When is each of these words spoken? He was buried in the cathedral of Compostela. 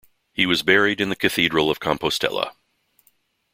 He 0.33 0.47
was 0.47 0.63
buried 0.63 0.99
in 0.99 1.09
the 1.09 1.15
cathedral 1.15 1.69
of 1.69 1.79
Compostela. 1.79 2.53